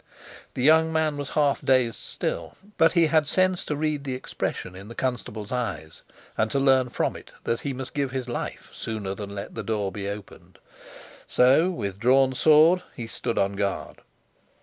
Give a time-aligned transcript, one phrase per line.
[0.55, 4.75] The young man was half dazed still, but he had sense to read the expression
[4.75, 6.01] in the constable's eyes
[6.35, 9.61] and to learn from it that he must give his life sooner than let the
[9.61, 10.57] door be opened.
[11.27, 13.97] So with drawn sword he stood on guard.